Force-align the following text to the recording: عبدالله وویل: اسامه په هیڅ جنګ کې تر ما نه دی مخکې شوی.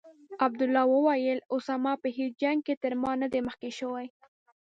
عبدالله 0.45 0.83
وویل: 0.95 1.39
اسامه 1.55 1.93
په 2.01 2.07
هیڅ 2.17 2.33
جنګ 2.43 2.59
کې 2.65 2.73
تر 2.83 2.93
ما 3.01 3.11
نه 3.21 3.27
دی 3.31 3.39
مخکې 3.47 3.69
شوی. 3.79 4.05